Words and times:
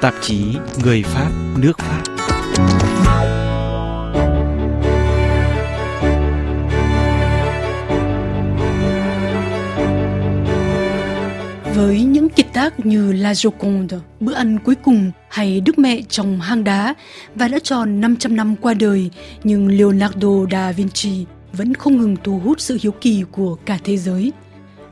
Tạp 0.00 0.14
chí 0.20 0.56
Người 0.84 1.02
Pháp, 1.02 1.30
nước 1.56 1.78
Pháp 1.78 2.02
Với 11.74 12.02
những 12.02 12.28
kiệt 12.28 12.46
tác 12.52 12.86
như 12.86 13.12
La 13.12 13.32
Joconde, 13.32 13.98
Bữa 14.20 14.34
ăn 14.34 14.58
cuối 14.64 14.74
cùng 14.74 15.10
hay 15.28 15.60
Đức 15.60 15.78
mẹ 15.78 16.00
trong 16.08 16.40
hang 16.40 16.64
đá 16.64 16.94
và 17.34 17.48
đã 17.48 17.58
tròn 17.58 18.00
500 18.00 18.36
năm 18.36 18.56
qua 18.56 18.74
đời, 18.74 19.10
nhưng 19.44 19.68
Leonardo 19.68 20.28
da 20.50 20.72
Vinci 20.72 21.24
vẫn 21.52 21.74
không 21.74 21.96
ngừng 21.98 22.16
thu 22.24 22.40
hút 22.44 22.60
sự 22.60 22.78
hiếu 22.82 22.92
kỳ 22.92 23.24
của 23.32 23.54
cả 23.54 23.78
thế 23.84 23.96
giới. 23.96 24.32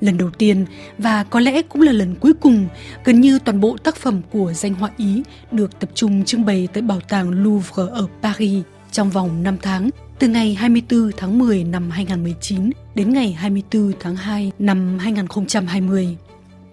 Lần 0.01 0.19
đầu 0.19 0.31
tiên 0.31 0.65
và 0.99 1.25
có 1.25 1.41
lẽ 1.41 1.63
cũng 1.63 1.83
là 1.83 1.93
lần 1.93 2.15
cuối 2.15 2.33
cùng, 2.41 2.69
gần 3.05 3.21
như 3.21 3.39
toàn 3.39 3.61
bộ 3.61 3.77
tác 3.77 3.97
phẩm 3.97 4.21
của 4.31 4.53
danh 4.53 4.75
họa 4.75 4.91
Ý 4.97 5.23
được 5.53 5.81
tập 5.81 5.91
trung 5.95 6.25
trưng 6.25 6.45
bày 6.45 6.69
tại 6.73 6.83
Bảo 6.83 7.01
tàng 7.01 7.31
Louvre 7.31 7.83
ở 7.91 8.07
Paris 8.23 8.65
trong 8.93 9.11
vòng 9.11 9.43
5 9.43 9.57
tháng, 9.63 9.91
từ 10.19 10.29
ngày 10.29 10.55
24 10.55 11.11
tháng 11.17 11.39
10 11.39 11.65
năm 11.65 11.91
2019 11.91 12.71
đến 12.95 13.13
ngày 13.13 13.33
24 13.33 13.93
tháng 14.01 14.17
2 14.17 14.53
năm 14.59 14.99
2020. 14.99 16.17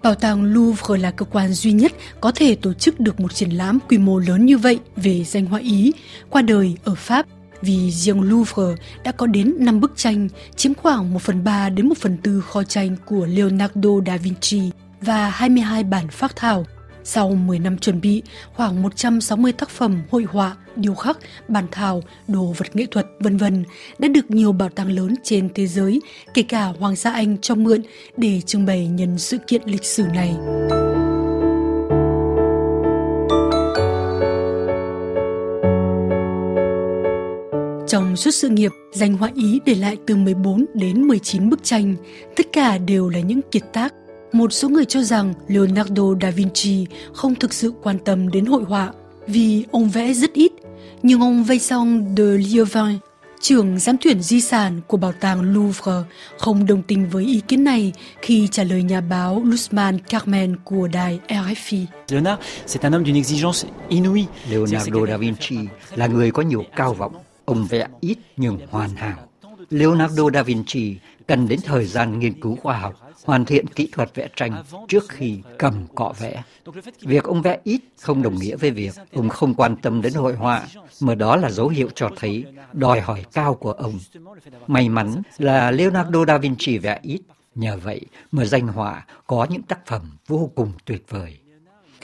Bảo 0.02 0.14
tàng 0.14 0.44
Louvre 0.44 0.96
là 0.96 1.10
cơ 1.10 1.24
quan 1.24 1.52
duy 1.52 1.72
nhất 1.72 1.92
có 2.20 2.32
thể 2.34 2.54
tổ 2.54 2.72
chức 2.72 3.00
được 3.00 3.20
một 3.20 3.34
triển 3.34 3.50
lãm 3.50 3.78
quy 3.88 3.98
mô 3.98 4.18
lớn 4.18 4.46
như 4.46 4.58
vậy 4.58 4.78
về 4.96 5.24
danh 5.24 5.46
họa 5.46 5.60
Ý 5.60 5.92
qua 6.30 6.42
đời 6.42 6.76
ở 6.84 6.94
Pháp 6.94 7.26
vì 7.64 7.90
riêng 7.90 8.20
Louvre 8.20 8.82
đã 9.04 9.12
có 9.12 9.26
đến 9.26 9.54
5 9.58 9.80
bức 9.80 9.92
tranh 9.96 10.28
chiếm 10.56 10.74
khoảng 10.74 11.12
1 11.12 11.22
phần 11.22 11.44
3 11.44 11.68
đến 11.68 11.88
1 11.88 11.98
phần 11.98 12.18
4 12.24 12.40
kho 12.40 12.62
tranh 12.62 12.96
của 13.04 13.26
Leonardo 13.26 13.90
da 14.06 14.16
Vinci 14.16 14.70
và 15.00 15.30
22 15.30 15.84
bản 15.84 16.08
phác 16.08 16.36
thảo 16.36 16.64
sau 17.04 17.30
10 17.30 17.58
năm 17.58 17.78
chuẩn 17.78 18.00
bị, 18.00 18.22
khoảng 18.54 18.82
160 18.82 19.52
tác 19.52 19.68
phẩm 19.70 20.02
hội 20.10 20.22
họa, 20.22 20.56
điêu 20.76 20.94
khắc, 20.94 21.18
bản 21.48 21.66
thảo, 21.70 22.02
đồ 22.28 22.54
vật 22.58 22.76
nghệ 22.76 22.86
thuật 22.90 23.06
vân 23.20 23.36
vân 23.36 23.64
đã 23.98 24.08
được 24.08 24.30
nhiều 24.30 24.52
bảo 24.52 24.68
tàng 24.68 24.90
lớn 24.90 25.14
trên 25.22 25.48
thế 25.54 25.66
giới, 25.66 26.00
kể 26.34 26.42
cả 26.42 26.64
Hoàng 26.64 26.96
gia 26.96 27.12
Anh 27.12 27.38
cho 27.38 27.54
mượn 27.54 27.82
để 28.16 28.40
trưng 28.40 28.66
bày 28.66 28.86
nhân 28.86 29.18
sự 29.18 29.38
kiện 29.38 29.62
lịch 29.64 29.84
sử 29.84 30.02
này. 30.14 30.36
Trong 37.94 38.16
suốt 38.16 38.30
sự 38.30 38.48
nghiệp, 38.48 38.72
danh 38.92 39.16
họa 39.16 39.30
Ý 39.34 39.60
để 39.64 39.74
lại 39.74 39.96
từ 40.06 40.16
14 40.16 40.64
đến 40.74 41.02
19 41.02 41.50
bức 41.50 41.64
tranh, 41.64 41.94
tất 42.36 42.46
cả 42.52 42.78
đều 42.78 43.08
là 43.08 43.20
những 43.20 43.40
kiệt 43.50 43.62
tác 43.72 43.94
một 44.32 44.52
số 44.52 44.68
người 44.68 44.84
cho 44.84 45.02
rằng 45.02 45.34
Leonardo 45.48 46.02
da 46.20 46.30
Vinci 46.30 46.86
không 47.12 47.34
thực 47.34 47.52
sự 47.52 47.72
quan 47.82 47.98
tâm 47.98 48.30
đến 48.30 48.46
hội 48.46 48.64
họa 48.64 48.92
vì 49.26 49.64
ông 49.70 49.88
vẽ 49.90 50.14
rất 50.14 50.32
ít, 50.32 50.52
nhưng 51.02 51.20
ông 51.20 51.44
Vincent 51.44 52.16
de 52.16 52.24
Lieuvin, 52.24 52.98
trưởng 53.40 53.78
giám 53.78 53.96
tuyển 54.00 54.22
di 54.22 54.40
sản 54.40 54.80
của 54.86 54.96
bảo 54.96 55.12
tàng 55.20 55.54
Louvre, 55.54 56.02
không 56.38 56.66
đồng 56.66 56.82
tình 56.82 57.08
với 57.10 57.24
ý 57.24 57.40
kiến 57.48 57.64
này 57.64 57.92
khi 58.22 58.48
trả 58.50 58.64
lời 58.64 58.82
nhà 58.82 59.00
báo 59.00 59.42
Luzman 59.44 59.98
Carmen 60.08 60.56
của 60.64 60.88
đài 60.88 61.20
RFI. 61.28 61.84
Leonardo, 62.08 62.42
c'est 62.66 62.84
un 62.84 62.92
homme 62.92 63.04
d'une 63.04 63.18
exigence 63.18 63.68
inouïe. 63.88 64.24
Leonardo 64.50 65.06
da 65.06 65.16
Vinci 65.16 65.56
là 65.94 66.06
người 66.06 66.30
có 66.30 66.42
nhiều 66.42 66.64
cao 66.76 66.94
vọng. 66.94 67.14
Ông 67.44 67.66
vẽ 67.66 67.86
ít 68.00 68.18
nhưng 68.36 68.58
hoàn 68.70 68.90
hảo. 68.90 69.28
Leonardo 69.70 70.24
da 70.34 70.42
Vinci 70.42 70.96
cần 71.26 71.48
đến 71.48 71.60
thời 71.64 71.86
gian 71.86 72.18
nghiên 72.18 72.40
cứu 72.40 72.56
khoa 72.56 72.78
học 72.78 72.94
hoàn 73.24 73.44
thiện 73.44 73.66
kỹ 73.66 73.88
thuật 73.92 74.14
vẽ 74.14 74.28
tranh 74.36 74.64
trước 74.88 75.04
khi 75.08 75.38
cầm 75.58 75.86
cọ 75.94 76.12
vẽ. 76.18 76.42
Việc 77.00 77.24
ông 77.24 77.42
vẽ 77.42 77.58
ít 77.64 77.80
không 78.00 78.22
đồng 78.22 78.38
nghĩa 78.38 78.56
với 78.56 78.70
việc 78.70 78.94
ông 79.12 79.28
không 79.28 79.54
quan 79.54 79.76
tâm 79.76 80.02
đến 80.02 80.14
hội 80.14 80.34
họa, 80.34 80.66
mà 81.00 81.14
đó 81.14 81.36
là 81.36 81.50
dấu 81.50 81.68
hiệu 81.68 81.88
cho 81.94 82.10
thấy 82.16 82.44
đòi 82.72 83.00
hỏi 83.00 83.24
cao 83.32 83.54
của 83.54 83.72
ông. 83.72 83.98
May 84.66 84.88
mắn 84.88 85.22
là 85.38 85.70
Leonardo 85.70 86.24
da 86.24 86.38
Vinci 86.38 86.78
vẽ 86.78 87.00
ít, 87.02 87.20
nhờ 87.54 87.76
vậy 87.82 88.00
mà 88.32 88.44
danh 88.44 88.68
họa 88.68 89.06
có 89.26 89.46
những 89.50 89.62
tác 89.62 89.86
phẩm 89.86 90.16
vô 90.26 90.50
cùng 90.54 90.72
tuyệt 90.84 91.04
vời. 91.08 91.38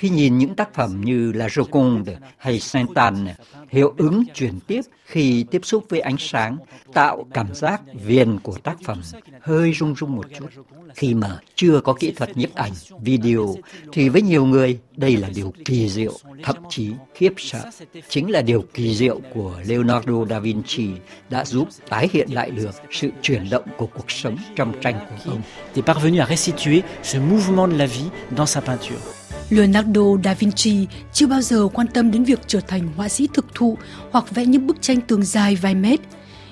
Khi 0.01 0.09
nhìn 0.09 0.39
những 0.39 0.55
tác 0.55 0.75
phẩm 0.75 1.01
như 1.05 1.33
La 1.33 1.47
Joconde 1.47 2.15
hay 2.37 2.61
Saint 2.61 2.95
Anne, 2.95 3.35
hiệu 3.69 3.95
ứng 3.97 4.25
chuyển 4.35 4.61
tiếp 4.67 4.81
khi 5.05 5.45
tiếp 5.51 5.61
xúc 5.65 5.85
với 5.89 6.01
ánh 6.01 6.17
sáng 6.19 6.57
tạo 6.93 7.27
cảm 7.35 7.55
giác 7.55 7.83
viền 8.05 8.39
của 8.39 8.59
tác 8.63 8.77
phẩm 8.85 9.03
hơi 9.41 9.73
rung 9.73 9.95
rung 9.95 10.17
một 10.17 10.27
chút. 10.39 10.47
Khi 10.95 11.15
mà 11.15 11.39
chưa 11.55 11.81
có 11.81 11.93
kỹ 11.93 12.13
thuật 12.13 12.37
nhiếp 12.37 12.55
ảnh, 12.55 12.73
video, 13.01 13.57
thì 13.93 14.09
với 14.09 14.23
nhiều 14.23 14.47
người 14.47 14.79
đây 14.97 15.17
là 15.17 15.29
điều 15.35 15.53
kỳ 15.65 15.89
diệu, 15.89 16.13
thậm 16.43 16.57
chí 16.71 16.91
khiếp 17.15 17.33
sợ. 17.37 17.71
Chính 18.09 18.31
là 18.31 18.43
điều 18.43 18.65
kỳ 18.75 18.95
diệu 18.95 19.21
của 19.35 19.55
Leonardo 19.67 20.25
da 20.31 20.39
Vinci 20.39 20.89
đã 21.31 21.45
giúp 21.45 21.69
tái 21.89 22.09
hiện 22.13 22.29
lại 22.33 22.51
được 22.51 22.75
sự 22.91 23.11
chuyển 23.23 23.51
động 23.51 23.65
của 23.77 23.87
cuộc 23.87 24.11
sống 24.11 24.37
trong 24.57 24.73
tranh 24.81 25.01
của 25.11 25.31
ông. 25.31 25.43
est 25.75 25.87
parvenu 25.87 26.21
à 26.21 26.27
restituer 26.27 26.83
ce 27.03 27.19
mouvement 27.19 27.73
de 27.73 27.77
la 27.77 27.87
vie 27.87 28.11
dans 28.37 28.51
sa 28.51 28.61
peinture. 28.61 29.40
Leonardo 29.51 30.03
da 30.25 30.35
Vinci 30.35 30.87
chưa 31.13 31.27
bao 31.27 31.43
giờ 31.43 31.69
quan 31.75 31.87
tâm 31.87 32.11
đến 32.11 32.25
việc 32.25 32.41
trở 32.47 32.61
thành 32.61 32.89
họa 32.97 33.09
sĩ 33.09 33.29
thực 33.35 33.55
thụ 33.55 33.79
hoặc 34.11 34.31
vẽ 34.31 34.47
những 34.47 34.67
bức 34.67 34.83
tranh 34.83 35.01
tường 35.01 35.23
dài 35.23 35.57
vài 35.57 35.75
mét. 35.75 36.01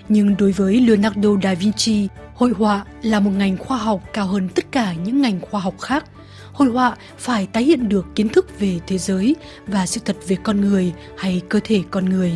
Nhưng 0.08 0.36
đối 0.36 0.52
với 0.52 0.80
Leonardo 0.80 1.28
da 1.42 1.54
Vinci, 1.54 2.08
hội 2.34 2.52
họa 2.58 2.84
là 3.02 3.20
một 3.20 3.30
ngành 3.30 3.56
khoa 3.56 3.78
học 3.78 4.02
cao 4.12 4.26
hơn 4.26 4.48
tất 4.54 4.72
cả 4.72 4.92
những 4.92 5.22
ngành 5.22 5.40
khoa 5.40 5.60
học 5.60 5.80
khác. 5.80 6.04
Hội 6.52 6.68
họa 6.68 6.96
phải 7.18 7.46
tái 7.46 7.64
hiện 7.64 7.88
được 7.88 8.06
kiến 8.14 8.28
thức 8.28 8.58
về 8.60 8.78
thế 8.86 8.98
giới 8.98 9.36
và 9.66 9.86
sự 9.86 10.00
thật 10.04 10.16
về 10.28 10.36
con 10.42 10.60
người 10.60 10.92
hay 11.16 11.42
cơ 11.48 11.60
thể 11.64 11.82
con 11.90 12.04
người. 12.04 12.32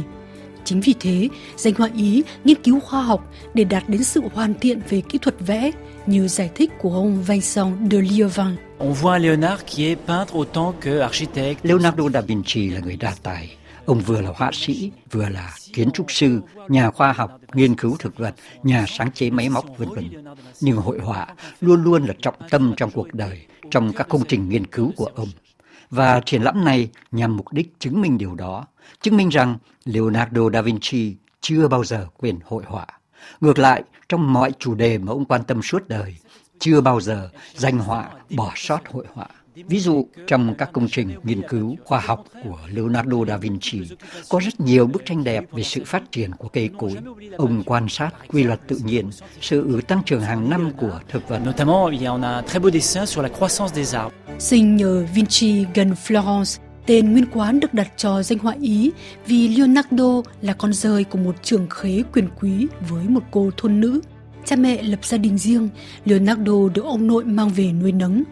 Chính 0.65 0.81
vì 0.81 0.95
thế, 1.01 1.29
danh 1.57 1.75
họa 1.75 1.89
Ý 1.97 2.23
nghiên 2.45 2.63
cứu 2.63 2.81
khoa 2.81 3.03
học 3.03 3.33
để 3.55 3.65
đạt 3.65 3.89
đến 3.89 4.05
sự 4.05 4.21
hoàn 4.35 4.55
thiện 4.55 4.81
về 4.89 5.01
kỹ 5.01 5.19
thuật 5.19 5.35
vẽ, 5.47 5.71
như 6.07 6.29
giải 6.29 6.51
thích 6.55 6.71
của 6.79 6.95
ông 6.95 7.23
Vincent 7.23 7.91
de 7.91 7.99
Lieuvin. 8.01 8.57
On 8.85 8.93
voit 8.93 9.19
Léonard 9.21 9.65
qui 9.65 9.85
est 9.85 9.95
peintre 9.95 10.35
autant 10.35 10.73
que 10.81 11.01
architecte. 11.01 11.65
Leonardo 11.65 12.11
da 12.11 12.21
Vinci 12.21 12.71
là 12.71 12.81
người 12.81 12.97
đa 12.97 13.15
tài. 13.23 13.57
Ông 13.87 14.01
vừa 14.01 14.21
là 14.21 14.31
họa 14.35 14.51
sĩ, 14.53 14.93
vừa 15.11 15.29
là 15.29 15.55
kiến 15.73 15.91
trúc 15.91 16.07
sư, 16.09 16.41
nhà 16.69 16.91
khoa 16.91 17.13
học, 17.13 17.41
nghiên 17.55 17.77
cứu 17.77 17.97
thực 17.99 18.19
vật, 18.19 18.35
nhà 18.63 18.85
sáng 18.89 19.13
chế 19.13 19.31
máy 19.31 19.49
móc 19.49 19.65
vân 19.79 19.89
vân. 19.89 20.25
Nhưng 20.61 20.77
hội 20.77 20.99
họa 20.99 21.27
luôn 21.61 21.85
luôn 21.85 22.05
là 22.05 22.15
trọng 22.23 22.35
tâm 22.51 22.75
trong 22.77 22.91
cuộc 22.91 23.15
đời, 23.15 23.47
trong 23.71 23.93
các 23.93 24.09
công 24.09 24.25
trình 24.29 24.49
nghiên 24.49 24.67
cứu 24.67 24.93
của 24.97 25.09
ông. 25.15 25.29
Và 25.91 26.21
triển 26.27 26.43
lãm 26.43 26.65
này 26.65 26.91
nhằm 27.11 27.37
mục 27.37 27.53
đích 27.53 27.73
chứng 27.79 28.01
minh 28.01 28.19
điều 28.19 28.35
đó, 28.35 28.67
chứng 29.03 29.17
minh 29.17 29.29
rằng 29.29 29.59
Leonardo 29.85 30.51
da 30.53 30.63
Vinci 30.63 31.17
chưa 31.41 31.69
bao 31.69 31.85
giờ 31.85 32.07
quên 32.17 32.39
hội 32.45 32.65
họa. 32.67 32.87
Ngược 33.41 33.59
lại, 33.59 33.83
trong 34.09 34.33
mọi 34.33 34.53
chủ 34.59 34.75
đề 34.75 34.99
mà 34.99 35.13
ông 35.13 35.25
quan 35.25 35.45
tâm 35.45 35.63
suốt 35.63 35.89
đời, 35.89 36.17
chưa 36.63 36.81
bao 36.81 37.01
giờ 37.01 37.29
danh 37.55 37.79
họa 37.79 38.09
bỏ 38.31 38.53
sót 38.57 38.81
hội 38.89 39.05
họa. 39.13 39.27
Ví 39.55 39.79
dụ, 39.81 40.07
trong 40.27 40.55
các 40.59 40.71
công 40.73 40.89
trình 40.89 41.11
nghiên 41.23 41.43
cứu 41.49 41.77
khoa 41.85 42.01
học 42.01 42.25
của 42.45 42.59
Leonardo 42.69 43.17
da 43.29 43.37
Vinci, 43.37 43.81
có 44.29 44.41
rất 44.45 44.61
nhiều 44.61 44.87
bức 44.87 45.03
tranh 45.05 45.25
đẹp 45.25 45.45
về 45.53 45.63
sự 45.63 45.83
phát 45.87 46.03
triển 46.13 46.33
của 46.33 46.49
cây 46.49 46.71
cối. 46.79 46.95
Ông 47.37 47.63
quan 47.67 47.89
sát 47.89 48.11
quy 48.29 48.43
luật 48.43 48.61
tự 48.69 48.79
nhiên, 48.85 49.11
sự 49.41 49.81
tăng 49.89 50.03
trưởng 50.07 50.21
hàng 50.21 50.51
năm 50.51 50.71
của 50.77 51.01
thực 51.09 51.29
vật. 51.29 51.39
Notamment, 51.39 51.93
il 51.93 52.01
y 52.01 52.07
a, 52.07 52.11
on 52.11 52.25
a 52.25 52.37
un 52.37 52.45
très 52.45 52.63
beau 52.63 52.71
dessin 52.71 53.07
sur 53.07 53.23
la 53.23 53.29
croissance 53.29 53.75
des 53.75 53.95
arbres. 53.95 54.15
Sinh 54.39 54.77
nhờ 54.77 55.07
Vinci 55.15 55.67
gần 55.75 55.95
Florence, 56.07 56.59
tên 56.87 57.13
nguyên 57.13 57.27
quán 57.33 57.61
được 57.61 57.75
đặt 57.75 57.93
cho 57.97 58.23
danh 58.23 58.39
họa 58.39 58.55
Ý 58.61 58.91
vì 59.27 59.49
Leonardo 59.49 60.23
là 60.43 60.53
con 60.53 60.73
rơi 60.73 61.05
của 61.05 61.19
một 61.19 61.35
trưởng 61.43 61.67
khế 61.71 62.03
quyền 62.13 62.29
quý 62.41 62.67
với 62.89 63.05
một 63.09 63.23
cô 63.31 63.51
thôn 63.57 63.81
nữ. 63.81 64.01
Cha 64.45 64.57
mẹ 64.57 64.83
lập 64.83 65.05
gia 65.05 65.19
đình 65.19 65.39
riêng, 65.39 65.69
Leonardo 66.05 66.69
được 66.75 66.85
ông 66.85 67.07
nội 67.07 67.25
mang 67.25 67.49
về 67.49 67.73
nuôi 67.73 67.93
nấng. 67.93 68.23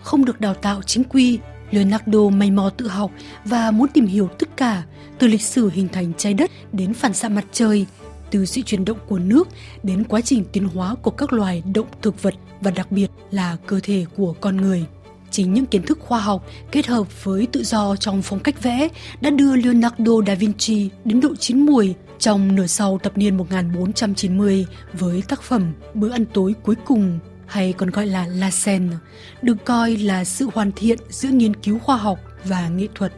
Không 0.00 0.24
được 0.24 0.40
đào 0.40 0.54
tạo 0.54 0.82
chính 0.82 1.04
quy, 1.04 1.38
Leonardo 1.70 2.28
may 2.28 2.50
mò 2.50 2.70
tự 2.70 2.88
học 2.88 3.10
và 3.44 3.70
muốn 3.70 3.88
tìm 3.88 4.06
hiểu 4.06 4.28
tất 4.38 4.56
cả, 4.56 4.82
từ 5.18 5.26
lịch 5.26 5.42
sử 5.42 5.70
hình 5.70 5.88
thành 5.88 6.12
trái 6.18 6.34
đất 6.34 6.50
đến 6.72 6.94
phản 6.94 7.14
xạ 7.14 7.28
mặt 7.28 7.44
trời, 7.52 7.86
từ 8.30 8.46
sự 8.46 8.60
chuyển 8.62 8.84
động 8.84 8.98
của 9.08 9.18
nước 9.18 9.48
đến 9.82 10.04
quá 10.04 10.20
trình 10.20 10.44
tiến 10.52 10.68
hóa 10.68 10.94
của 11.02 11.10
các 11.10 11.32
loài 11.32 11.62
động 11.74 11.86
thực 12.02 12.22
vật 12.22 12.34
và 12.60 12.70
đặc 12.70 12.92
biệt 12.92 13.06
là 13.30 13.56
cơ 13.66 13.80
thể 13.82 14.06
của 14.16 14.32
con 14.40 14.56
người. 14.56 14.86
Chính 15.34 15.54
những 15.54 15.66
kiến 15.66 15.82
thức 15.82 15.98
khoa 16.00 16.20
học 16.20 16.46
kết 16.72 16.86
hợp 16.86 17.24
với 17.24 17.46
tự 17.52 17.64
do 17.64 17.96
trong 17.96 18.22
phong 18.22 18.40
cách 18.40 18.62
vẽ 18.62 18.88
đã 19.20 19.30
đưa 19.30 19.56
Leonardo 19.56 20.12
da 20.26 20.34
Vinci 20.34 20.90
đến 21.04 21.20
độ 21.20 21.36
chín 21.36 21.66
mùi 21.66 21.94
trong 22.18 22.54
nửa 22.54 22.66
sau 22.66 22.98
thập 23.02 23.18
niên 23.18 23.36
1490 23.36 24.66
với 24.92 25.22
tác 25.28 25.42
phẩm 25.42 25.72
Bữa 25.94 26.10
ăn 26.10 26.24
tối 26.24 26.54
cuối 26.62 26.74
cùng 26.84 27.18
hay 27.46 27.72
còn 27.72 27.90
gọi 27.90 28.06
là 28.06 28.26
La 28.26 28.50
Seine, 28.50 28.96
được 29.42 29.64
coi 29.64 29.96
là 29.96 30.24
sự 30.24 30.48
hoàn 30.54 30.72
thiện 30.72 30.98
giữa 31.08 31.28
nghiên 31.28 31.56
cứu 31.56 31.78
khoa 31.78 31.96
học 31.96 32.18
và 32.44 32.68
nghệ 32.68 32.86
thuật. 32.94 33.12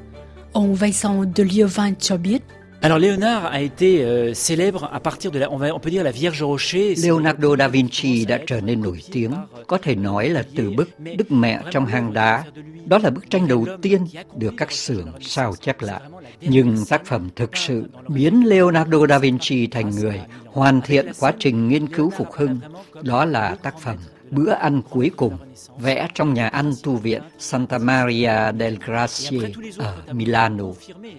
Ông 0.53 0.75
Vincent 0.75 1.37
de 1.37 1.45
Lieuvin 1.45 1.97
cho 1.97 2.17
biết, 2.17 2.43
Alors 2.83 2.99
Léonard 2.99 3.47
a 3.47 3.61
été 3.61 4.05
euh, 4.05 4.35
célèbre 4.35 4.89
à 4.93 5.01
partir 5.01 5.31
de 5.31 5.39
la, 5.39 5.51
on, 5.51 5.57
va, 5.57 5.75
on 5.75 5.81
peut 5.81 5.91
dire 5.91 6.05
la 6.05 6.11
Vierge 6.11 6.43
Rocher. 6.43 6.95
Leonardo 6.95 7.57
da 7.57 7.69
Vinci 7.69 8.25
đã 8.25 8.39
trở 8.47 8.61
nên 8.61 8.81
nổi 8.83 9.03
tiếng, 9.13 9.33
có 9.67 9.79
thể 9.79 9.95
nói 9.95 10.29
là 10.29 10.45
từ 10.57 10.71
bức 10.71 10.89
Đức 10.99 11.33
Mẹ 11.33 11.61
trong 11.71 11.87
hang 11.87 12.13
đá. 12.13 12.45
Đó 12.87 12.99
là 13.03 13.11
bức 13.11 13.31
tranh 13.31 13.49
đầu 13.49 13.67
tiên 13.83 14.07
được 14.37 14.55
các 14.57 14.73
xưởng 14.73 15.13
sao 15.21 15.55
chép 15.61 15.83
lại. 15.83 16.01
Nhưng 16.41 16.85
tác 16.89 17.07
phẩm 17.07 17.29
thực 17.37 17.57
sự 17.57 17.85
biến 18.09 18.49
Leonardo 18.49 19.07
da 19.09 19.19
Vinci 19.19 19.67
thành 19.67 19.91
người 19.91 20.21
hoàn 20.47 20.81
thiện 20.81 21.13
quá 21.21 21.33
trình 21.39 21.69
nghiên 21.69 21.87
cứu 21.87 22.11
phục 22.11 22.33
hưng. 22.33 22.61
Đó 23.03 23.25
là 23.25 23.55
tác 23.63 23.79
phẩm 23.79 23.97
bữa 24.31 24.51
ăn 24.51 24.83
cuối 24.91 25.11
cùng 25.17 25.39
vẽ 25.79 26.09
trong 26.15 26.35
nhà 26.35 26.49
ăn 26.49 26.73
tu 26.83 26.97
viện 26.97 27.23
Santa 27.39 27.79
Maria 27.79 28.53
del 28.59 28.75
Grazie 28.87 29.53
ở 29.79 30.03
Milano. 30.13 30.65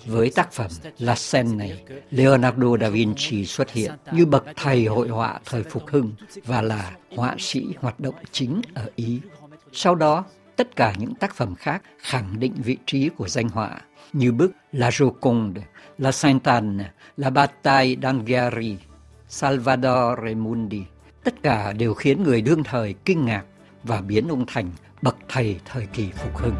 Với 0.06 0.32
tác 0.36 0.52
phẩm 0.52 0.72
La 1.00 1.16
Scène 1.16 1.56
này, 1.56 1.84
Leonardo 2.10 2.78
da 2.82 2.90
Vinci 2.90 3.46
xuất 3.46 3.72
hiện 3.72 3.92
như 4.12 4.26
bậc 4.26 4.46
thầy 4.56 4.86
hội 4.86 5.08
họa 5.08 5.40
thời 5.46 5.64
phục 5.64 5.84
hưng 5.88 6.14
và 6.46 6.62
là 6.62 6.92
họa 7.16 7.36
sĩ 7.40 7.66
hoạt 7.80 8.00
động 8.00 8.16
chính 8.32 8.62
ở 8.74 8.90
Ý. 8.96 9.20
Sau 9.74 9.96
đó, 9.96 10.26
tất 10.56 10.76
cả 10.76 10.94
những 10.98 11.16
tác 11.16 11.36
phẩm 11.36 11.56
khác 11.56 11.82
khẳng 12.00 12.40
định 12.40 12.54
vị 12.56 12.78
trí 12.86 13.10
của 13.10 13.28
danh 13.28 13.50
họa 13.50 13.82
như 14.14 14.32
bức 14.32 14.52
La 14.72 14.90
Joconde, 14.90 15.62
La 15.98 16.12
Sainte 16.12 16.52
Anne, 16.52 16.92
La 17.18 17.30
Bataille 17.30 17.96
d'Anghiari, 17.96 18.76
Salvador 19.28 20.20
Mundi 20.38 20.84
tất 21.28 21.44
cả 21.44 21.74
đều 21.74 21.94
khiến 21.94 22.24
người 22.24 22.42
đương 22.42 22.64
thời 22.64 22.96
kinh 23.06 23.26
ngạc 23.26 23.44
và 23.84 24.02
biến 24.02 24.28
ông 24.28 24.46
thành 24.48 24.72
bậc 25.02 25.18
thầy 25.30 25.60
thời 25.66 25.86
kỳ 25.86 26.08
phục 26.16 26.38
hưng. 26.38 26.56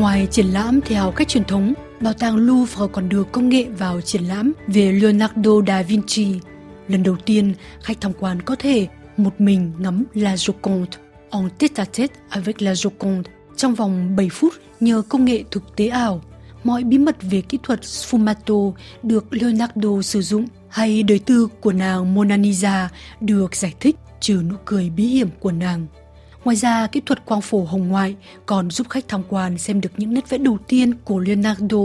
Ngoài 0.00 0.28
triển 0.30 0.46
lãm 0.46 0.80
theo 0.80 1.10
cách 1.10 1.28
truyền 1.28 1.44
thống, 1.44 1.74
Bảo 2.00 2.12
tàng 2.12 2.36
Louvre 2.36 2.84
còn 2.92 3.08
đưa 3.08 3.24
công 3.24 3.48
nghệ 3.48 3.64
vào 3.78 4.00
triển 4.00 4.22
lãm 4.22 4.52
về 4.66 4.92
Leonardo 4.92 5.50
da 5.66 5.82
Vinci. 5.82 6.40
Lần 6.88 7.02
đầu 7.02 7.16
tiên, 7.24 7.54
khách 7.82 8.00
tham 8.00 8.12
quan 8.20 8.42
có 8.42 8.56
thể 8.58 8.86
một 9.16 9.40
mình 9.40 9.72
ngắm 9.78 10.04
La 10.14 10.34
Joconde 10.34 10.86
en 11.30 11.48
tête 11.58 11.72
à 11.76 11.84
tête 11.84 12.12
avec 12.30 12.62
La 12.62 12.72
Joconde 12.72 13.22
trong 13.56 13.74
vòng 13.74 14.16
7 14.16 14.28
phút 14.28 14.52
nhờ 14.80 15.02
công 15.08 15.24
nghệ 15.24 15.44
thực 15.50 15.76
tế 15.76 15.88
ảo 15.88 16.20
mọi 16.64 16.84
bí 16.84 16.98
mật 16.98 17.16
về 17.22 17.40
kỹ 17.40 17.58
thuật 17.62 17.80
sfumato 17.80 18.72
được 19.02 19.34
Leonardo 19.34 20.02
sử 20.02 20.22
dụng 20.22 20.46
hay 20.68 21.02
đời 21.02 21.18
tư 21.18 21.48
của 21.60 21.72
nàng 21.72 22.14
Mona 22.14 22.36
Lisa 22.36 22.88
được 23.20 23.56
giải 23.56 23.74
thích 23.80 23.96
trừ 24.20 24.42
nụ 24.48 24.56
cười 24.64 24.90
bí 24.90 25.06
hiểm 25.06 25.28
của 25.40 25.52
nàng. 25.52 25.86
Ngoài 26.44 26.56
ra, 26.56 26.86
kỹ 26.86 27.00
thuật 27.06 27.26
quang 27.26 27.40
phổ 27.40 27.64
hồng 27.64 27.88
ngoại 27.88 28.16
còn 28.46 28.70
giúp 28.70 28.88
khách 28.90 29.08
tham 29.08 29.22
quan 29.28 29.58
xem 29.58 29.80
được 29.80 29.90
những 29.96 30.14
nét 30.14 30.28
vẽ 30.28 30.38
đầu 30.38 30.58
tiên 30.68 30.94
của 31.04 31.18
Leonardo. 31.18 31.78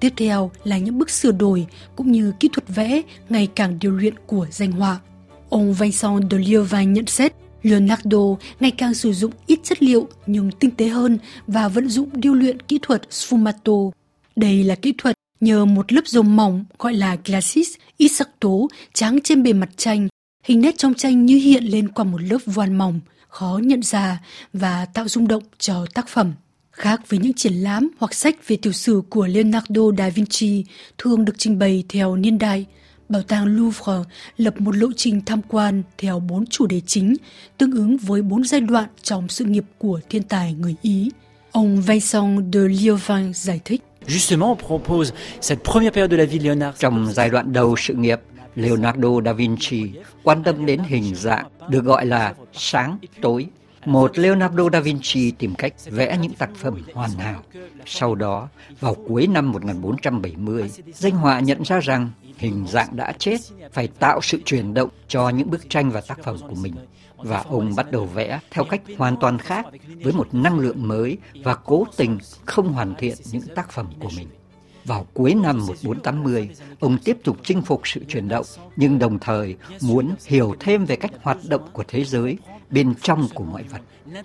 Tiếp 0.00 0.12
theo 0.16 0.50
là 0.64 0.78
những 0.78 0.98
bức 0.98 1.10
sửa 1.10 1.32
đổi 1.32 1.66
cũng 1.96 2.12
như 2.12 2.32
kỹ 2.40 2.48
thuật 2.52 2.68
vẽ 2.68 3.02
ngày 3.28 3.48
càng 3.54 3.78
điều 3.80 3.92
luyện 3.92 4.14
của 4.26 4.46
danh 4.50 4.72
họa. 4.72 5.00
Ông 5.48 5.74
Vincent 5.74 6.30
de 6.30 6.38
Lieuvin 6.38 6.92
nhận 6.92 7.06
xét 7.06 7.32
Leonardo 7.62 8.18
ngày 8.60 8.70
càng 8.70 8.94
sử 8.94 9.12
dụng 9.12 9.32
ít 9.46 9.60
chất 9.62 9.82
liệu 9.82 10.08
nhưng 10.26 10.50
tinh 10.50 10.70
tế 10.70 10.88
hơn 10.88 11.18
và 11.46 11.68
vận 11.68 11.88
dụng 11.88 12.08
điêu 12.12 12.34
luyện 12.34 12.62
kỹ 12.62 12.78
thuật 12.82 13.02
sfumato 13.10 13.90
đây 14.38 14.64
là 14.64 14.74
kỹ 14.74 14.94
thuật 14.98 15.14
nhờ 15.40 15.64
một 15.64 15.92
lớp 15.92 16.06
dầu 16.06 16.22
mỏng 16.22 16.64
gọi 16.78 16.94
là 16.94 17.16
glacis 17.24 17.68
ít 17.96 18.08
sắc 18.08 18.40
tố 18.40 18.68
trắng 18.94 19.18
trên 19.24 19.42
bề 19.42 19.52
mặt 19.52 19.70
tranh. 19.76 20.08
Hình 20.44 20.60
nét 20.60 20.78
trong 20.78 20.94
tranh 20.94 21.26
như 21.26 21.36
hiện 21.36 21.64
lên 21.64 21.88
qua 21.88 22.04
một 22.04 22.22
lớp 22.22 22.38
voan 22.46 22.78
mỏng, 22.78 23.00
khó 23.28 23.60
nhận 23.62 23.82
ra 23.82 24.22
và 24.52 24.86
tạo 24.86 25.08
rung 25.08 25.28
động 25.28 25.42
cho 25.58 25.86
tác 25.94 26.08
phẩm. 26.08 26.32
Khác 26.72 27.00
với 27.08 27.18
những 27.18 27.32
triển 27.32 27.52
lãm 27.52 27.88
hoặc 27.98 28.14
sách 28.14 28.48
về 28.48 28.56
tiểu 28.56 28.72
sử 28.72 29.02
của 29.10 29.26
Leonardo 29.26 29.82
da 29.98 30.08
Vinci 30.08 30.64
thường 30.98 31.24
được 31.24 31.34
trình 31.38 31.58
bày 31.58 31.84
theo 31.88 32.16
niên 32.16 32.38
đại, 32.38 32.66
Bảo 33.08 33.22
tàng 33.22 33.46
Louvre 33.46 34.10
lập 34.36 34.60
một 34.60 34.76
lộ 34.76 34.88
trình 34.96 35.20
tham 35.26 35.40
quan 35.48 35.82
theo 35.98 36.20
bốn 36.20 36.46
chủ 36.46 36.66
đề 36.66 36.80
chính, 36.86 37.16
tương 37.58 37.72
ứng 37.72 37.96
với 37.96 38.22
bốn 38.22 38.44
giai 38.44 38.60
đoạn 38.60 38.88
trong 39.02 39.28
sự 39.28 39.44
nghiệp 39.44 39.64
của 39.78 40.00
thiên 40.10 40.22
tài 40.22 40.54
người 40.54 40.74
Ý. 40.82 41.10
Ông 41.52 41.82
Vincent 41.82 42.52
de 42.52 42.60
Lieuvin 42.60 43.34
giải 43.34 43.60
thích. 43.64 43.87
Justement, 44.08 44.52
on 44.52 44.56
propose 44.56 45.12
cette 45.40 45.62
première 45.62 45.92
période 45.92 46.10
de 46.10 46.16
la 46.16 46.24
vie 46.24 46.38
de 46.38 46.44
Léonard. 46.44 46.74
Trong 46.78 47.12
giai 47.12 47.30
đoạn 47.30 47.52
đầu 47.52 47.76
sự 47.76 47.94
nghiệp, 47.94 48.20
Leonardo 48.54 49.08
da 49.24 49.32
Vinci 49.32 49.90
quan 50.22 50.42
tâm 50.42 50.66
đến 50.66 50.80
hình 50.86 51.14
dạng 51.14 51.46
được 51.68 51.84
gọi 51.84 52.06
là 52.06 52.34
sáng 52.52 52.98
tối. 53.22 53.46
Một 53.86 54.18
Leonardo 54.18 54.64
da 54.72 54.80
Vinci 54.80 55.30
tìm 55.30 55.54
cách 55.54 55.72
vẽ 55.90 56.18
những 56.22 56.32
tác 56.32 56.50
phẩm 56.54 56.82
hoàn 56.94 57.10
hảo. 57.10 57.42
Sau 57.86 58.14
đó, 58.14 58.48
vào 58.80 58.94
cuối 58.94 59.26
năm 59.26 59.52
1470, 59.52 60.70
danh 60.94 61.12
họa 61.12 61.40
nhận 61.40 61.62
ra 61.62 61.80
rằng 61.80 62.10
hình 62.38 62.66
dạng 62.68 62.96
đã 62.96 63.12
chết, 63.18 63.36
phải 63.72 63.88
tạo 63.88 64.20
sự 64.22 64.40
chuyển 64.44 64.74
động 64.74 64.88
cho 65.08 65.28
những 65.28 65.50
bức 65.50 65.70
tranh 65.70 65.90
và 65.90 66.00
tác 66.00 66.18
phẩm 66.24 66.36
của 66.48 66.54
mình 66.54 66.74
và 67.18 67.44
ông 67.48 67.74
bắt 67.76 67.90
đầu 67.90 68.04
vẽ 68.04 68.40
theo 68.50 68.64
cách 68.64 68.82
hoàn 68.98 69.16
toàn 69.16 69.38
khác 69.38 69.66
với 70.02 70.12
một 70.12 70.28
năng 70.32 70.58
lượng 70.58 70.88
mới 70.88 71.18
và 71.44 71.54
cố 71.54 71.86
tình 71.96 72.18
không 72.44 72.72
hoàn 72.72 72.94
thiện 72.94 73.14
những 73.32 73.42
tác 73.54 73.70
phẩm 73.70 73.86
của 74.00 74.10
mình. 74.16 74.28
Vào 74.84 75.06
cuối 75.14 75.34
năm 75.34 75.66
1480, 75.66 76.50
ông 76.80 76.98
tiếp 77.04 77.16
tục 77.24 77.36
chinh 77.42 77.62
phục 77.62 77.80
sự 77.84 78.04
chuyển 78.08 78.28
động, 78.28 78.44
nhưng 78.76 78.98
đồng 78.98 79.18
thời 79.18 79.56
muốn 79.82 80.14
hiểu 80.26 80.54
thêm 80.60 80.84
về 80.84 80.96
cách 80.96 81.10
hoạt 81.22 81.38
động 81.48 81.68
của 81.72 81.84
thế 81.88 82.04
giới 82.04 82.38
bên 82.70 82.94
trong 83.02 83.28
của 83.34 83.44
mọi 83.44 83.62
vật. 83.62 83.80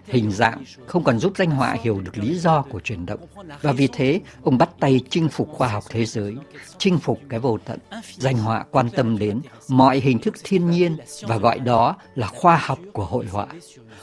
Hình 0.05 0.31
dạng 0.31 0.63
không 0.87 1.03
còn 1.03 1.19
giúp 1.19 1.33
danh 1.37 1.51
họa 1.51 1.77
hiểu 1.81 2.01
được 2.01 2.17
lý 2.17 2.35
do 2.39 2.61
của 2.61 2.79
chuyển 2.79 3.05
động. 3.05 3.19
Và 3.61 3.71
vì 3.71 3.87
thế, 3.93 4.21
ông 4.43 4.57
bắt 4.57 4.69
tay 4.79 5.01
chinh 5.09 5.29
phục 5.29 5.49
khoa 5.51 5.67
học 5.67 5.83
thế 5.89 6.05
giới, 6.05 6.35
chinh 6.77 6.97
phục 6.97 7.19
cái 7.29 7.39
vô 7.39 7.57
tận. 7.65 7.79
Danh 8.17 8.37
họa 8.37 8.65
quan 8.71 8.89
tâm 8.89 9.17
đến 9.17 9.41
mọi 9.69 9.99
hình 9.99 10.19
thức 10.19 10.33
thiên 10.43 10.69
nhiên 10.69 10.97
và 11.21 11.37
gọi 11.37 11.59
đó 11.59 11.95
là 12.15 12.27
khoa 12.27 12.59
học 12.61 12.79
của 12.93 13.05
hội 13.05 13.25
họa. 13.25 13.47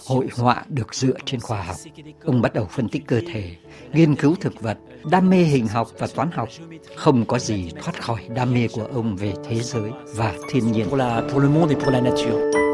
Hội 0.07 0.29
họa 0.37 0.65
được 0.69 0.95
dựa 0.95 1.15
trên 1.25 1.41
khoa 1.41 1.63
học. 1.63 1.77
Ông 2.25 2.43
bắt 2.43 2.55
đầu 2.55 2.69
phân 2.71 2.89
tích 2.89 3.07
cơ 3.07 3.21
thể, 3.33 3.57
nghiên 3.93 4.17
cứu 4.17 4.35
thực 4.41 4.61
vật, 4.61 4.79
đam 5.11 5.31
mê 5.31 5.37
hình 5.37 5.69
học 5.69 5.89
và 5.99 6.07
toán 6.15 6.31
học. 6.31 6.49
Không 6.97 7.25
có 7.25 7.39
gì 7.39 7.71
thoát 7.83 8.03
khỏi 8.03 8.29
đam 8.35 8.55
mê 8.55 8.69
của 8.73 8.89
ông 8.93 9.17
về 9.17 9.33
thế 9.49 9.63
giới 9.63 9.91
và 10.15 10.35
thiên 10.51 10.73
nhiên. 10.73 10.87
Pour, 10.91 10.99
la, 10.99 11.23
pour 11.33 11.43
le 11.43 11.49
monde 11.49 11.75
et 11.75 11.85
pour 11.85 11.93
la 11.93 12.01
nature. 12.01 12.70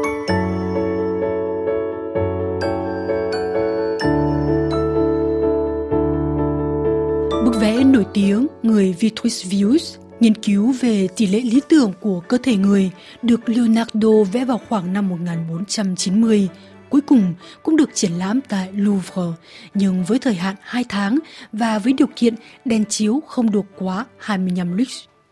Nổi 7.97 8.05
tiếng 8.13 8.47
người 8.63 8.95
Vitruvius 8.99 9.97
nghiên 10.19 10.35
cứu 10.35 10.75
về 10.81 11.07
tỷ 11.15 11.27
lệ 11.27 11.41
lý 11.41 11.61
tưởng 11.69 11.93
của 12.01 12.19
cơ 12.19 12.37
thể 12.43 12.55
người 12.55 12.91
được 13.21 13.49
Leonardo 13.49 14.23
vẽ 14.31 14.45
vào 14.45 14.61
khoảng 14.69 14.93
năm 14.93 15.09
1490. 15.09 16.49
Cuối 16.89 17.01
cùng 17.01 17.33
cũng 17.63 17.77
được 17.77 17.89
triển 17.93 18.11
lãm 18.11 18.39
tại 18.41 18.69
Louvre, 18.73 19.37
nhưng 19.73 20.03
với 20.03 20.19
thời 20.19 20.35
hạn 20.35 20.55
2 20.61 20.85
tháng 20.89 21.19
và 21.53 21.79
với 21.79 21.93
điều 21.93 22.07
kiện 22.15 22.35
đèn 22.65 22.85
chiếu 22.85 23.21
không 23.27 23.51
được 23.51 23.65
quá 23.77 24.05
25 24.17 24.77
lux. 24.77 24.89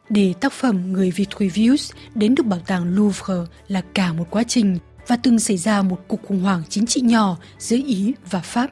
Để 0.10 0.34
tác 0.42 0.54
phẩm 0.54 0.94
người 0.94 1.12
Vitruvius 1.12 1.92
đến 2.16 2.36
được 2.36 2.46
bảo 2.46 2.60
tàng 2.68 2.96
Louvre 2.96 3.52
là 3.68 3.82
cả 3.94 4.14
một 4.14 4.26
quá 4.30 4.44
trình 4.44 4.78
và 5.08 5.18
từng 5.18 5.40
xảy 5.40 5.58
ra 5.58 5.82
một 5.82 6.00
cuộc 6.08 6.20
khủng 6.28 6.42
hoảng 6.42 6.62
chính 6.70 6.86
trị 6.86 7.02
nhỏ 7.02 7.38
giữa 7.58 7.78
Ý 7.86 8.14
và 8.32 8.40
Pháp 8.40 8.68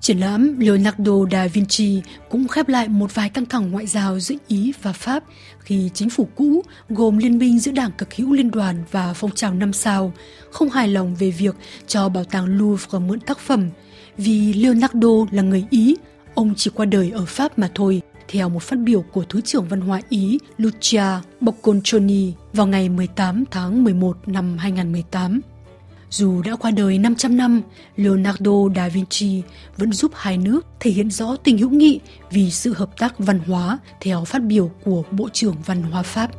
Triển 0.00 0.20
lãm 0.20 0.58
Leonardo 0.58 1.12
da 1.30 1.46
Vinci 1.46 2.02
cũng 2.30 2.48
khép 2.48 2.68
lại 2.68 2.88
một 2.88 3.14
vài 3.14 3.28
căng 3.28 3.46
thẳng 3.46 3.70
ngoại 3.70 3.86
giao 3.86 4.20
giữa 4.20 4.34
Ý 4.48 4.72
và 4.82 4.92
Pháp 4.92 5.24
khi 5.58 5.90
chính 5.94 6.10
phủ 6.10 6.28
cũ 6.34 6.62
gồm 6.88 7.18
liên 7.18 7.38
minh 7.38 7.58
giữa 7.58 7.72
đảng 7.72 7.90
cực 7.98 8.14
hữu 8.14 8.32
liên 8.32 8.50
đoàn 8.50 8.84
và 8.90 9.14
phong 9.14 9.30
trào 9.30 9.54
năm 9.54 9.72
sao 9.72 10.12
không 10.50 10.70
hài 10.70 10.88
lòng 10.88 11.14
về 11.14 11.30
việc 11.30 11.56
cho 11.86 12.08
bảo 12.08 12.24
tàng 12.24 12.44
Louvre 12.44 12.98
mượn 12.98 13.20
tác 13.20 13.38
phẩm 13.38 13.70
vì 14.16 14.52
Leonardo 14.52 15.08
là 15.30 15.42
người 15.42 15.64
Ý, 15.70 15.96
ông 16.34 16.54
chỉ 16.56 16.70
qua 16.74 16.86
đời 16.86 17.10
ở 17.10 17.24
Pháp 17.26 17.58
mà 17.58 17.70
thôi, 17.74 18.02
theo 18.28 18.48
một 18.48 18.62
phát 18.62 18.78
biểu 18.78 19.02
của 19.02 19.24
Thứ 19.28 19.40
trưởng 19.40 19.68
Văn 19.68 19.80
hóa 19.80 20.00
Ý 20.08 20.38
Lucia 20.58 21.04
Bocconcioni 21.40 22.32
vào 22.52 22.66
ngày 22.66 22.88
18 22.88 23.44
tháng 23.50 23.84
11 23.84 24.28
năm 24.28 24.58
2018. 24.58 25.40
Dù 26.10 26.42
đã 26.42 26.56
qua 26.56 26.70
đời 26.70 26.98
500 26.98 27.36
năm, 27.36 27.62
Leonardo 27.96 28.52
da 28.76 28.88
Vinci 28.88 29.42
vẫn 29.76 29.92
giúp 29.92 30.12
hai 30.14 30.38
nước 30.38 30.66
thể 30.80 30.90
hiện 30.90 31.10
rõ 31.10 31.36
tình 31.44 31.58
hữu 31.58 31.70
nghị 31.70 32.00
vì 32.30 32.50
sự 32.50 32.74
hợp 32.74 32.98
tác 32.98 33.18
văn 33.18 33.38
hóa 33.46 33.78
theo 34.00 34.24
phát 34.24 34.42
biểu 34.42 34.70
của 34.84 35.02
Bộ 35.10 35.28
trưởng 35.32 35.56
Văn 35.66 35.82
hóa 35.82 36.02
Pháp. 36.02 36.30